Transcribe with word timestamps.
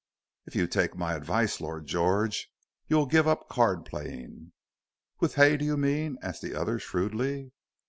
"If 0.47 0.55
you 0.55 0.65
take 0.65 0.95
my 0.97 1.13
advice, 1.13 1.61
Lord 1.61 1.85
George, 1.85 2.51
you'll 2.87 3.05
give 3.05 3.27
up 3.27 3.47
card 3.49 3.85
playing." 3.85 4.51
"With 5.19 5.35
Hay, 5.35 5.57
do 5.57 5.63
you 5.65 5.77
mean?" 5.77 6.17
asked 6.23 6.41
the 6.41 6.55
other, 6.55 6.79
shrewdly. 6.79 7.51